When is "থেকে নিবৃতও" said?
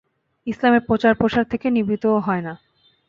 1.45-2.17